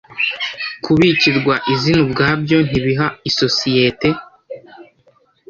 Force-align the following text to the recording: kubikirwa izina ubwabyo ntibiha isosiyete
kubikirwa 0.83 1.53
izina 1.73 1.99
ubwabyo 2.05 2.57
ntibiha 2.69 3.07
isosiyete 3.29 4.09